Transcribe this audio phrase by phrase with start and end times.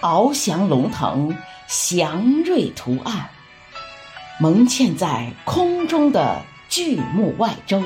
[0.00, 1.36] 翱翔龙腾，
[1.68, 3.28] 祥瑞图案，
[4.40, 6.40] 蒙嵌在空中的
[6.70, 7.82] 巨木外周。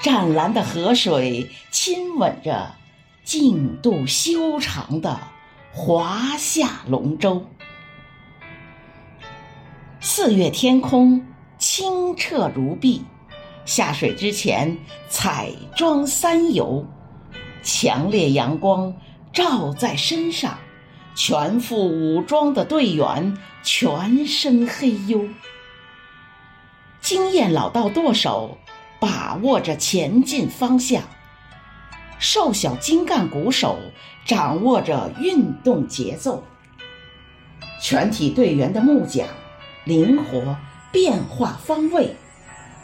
[0.00, 2.74] 湛蓝的河水亲吻着
[3.22, 5.20] 净度修长的
[5.72, 7.44] 华夏龙舟。
[10.00, 11.22] 四月天空
[11.58, 13.04] 清澈如碧，
[13.66, 14.78] 下水之前
[15.10, 16.86] 彩妆三游，
[17.62, 18.94] 强烈阳光
[19.34, 20.56] 照在身上，
[21.18, 25.28] 全副武装的队员全身黑黝。
[27.00, 28.56] 经验老道舵手
[29.00, 31.02] 把握着前进方向，
[32.20, 33.80] 瘦小精干鼓手
[34.24, 36.44] 掌握着运动节奏，
[37.82, 39.26] 全体队员的木桨。
[39.84, 40.56] 灵活
[40.92, 42.14] 变化方位，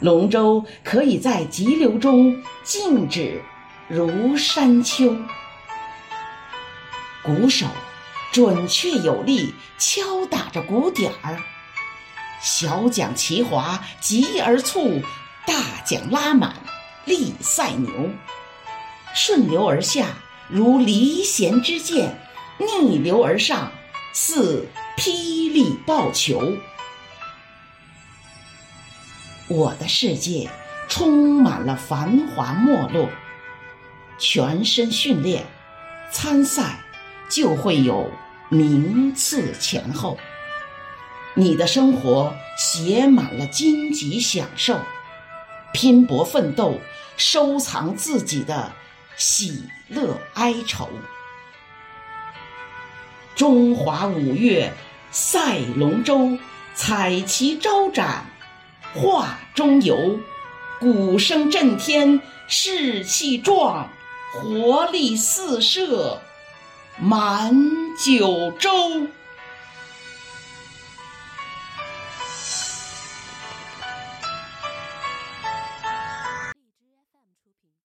[0.01, 3.41] 龙舟可以在急流中静止
[3.87, 5.15] 如山丘。
[7.23, 7.67] 鼓手
[8.35, 11.39] 准确有力敲打着鼓点儿，
[12.41, 15.01] 小桨齐划，急而促，
[15.47, 15.53] 大
[15.85, 16.53] 桨拉满，
[17.05, 18.09] 力赛牛。
[19.13, 20.07] 顺流而下，
[20.49, 22.09] 如离弦之箭；
[22.57, 23.71] 逆流而上，
[24.11, 26.57] 似霹雳爆球。
[29.47, 30.49] 我的世界
[30.89, 33.09] 充满了繁华没落，
[34.19, 35.45] 全身训练，
[36.11, 36.79] 参赛
[37.29, 38.11] 就会有
[38.55, 40.17] 名次前后。
[41.33, 44.79] 你的生活写满了荆棘享受，
[45.73, 46.79] 拼搏奋斗，
[47.17, 48.71] 收藏自己的
[49.17, 50.87] 喜乐哀愁。
[53.35, 54.71] 中华五岳
[55.11, 56.37] 赛龙舟，
[56.73, 58.25] 彩旗招展。
[58.93, 60.21] 画中游，
[60.79, 63.89] 鼓声震天，士气壮，
[64.31, 66.21] 活力四射，
[66.99, 67.53] 满
[67.97, 68.69] 九州。